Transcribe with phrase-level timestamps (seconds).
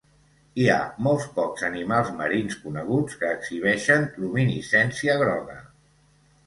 [0.61, 0.77] Hi ha
[1.07, 5.63] molt pocs animals marins coneguts que exhibeixen luminescència groga.